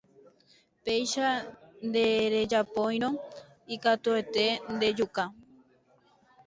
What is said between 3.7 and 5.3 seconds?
ikatuete ndejuka